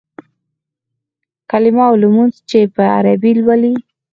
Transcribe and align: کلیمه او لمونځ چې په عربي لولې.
کلیمه 1.49 1.83
او 1.89 1.95
لمونځ 2.03 2.33
چې 2.49 2.59
په 2.75 2.83
عربي 2.95 3.31
لولې. 3.41 3.73